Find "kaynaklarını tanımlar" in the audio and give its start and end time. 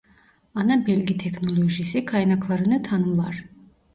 2.05-3.45